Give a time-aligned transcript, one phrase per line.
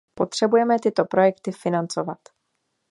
[0.13, 2.19] Potřebujeme tyto projekty financovat.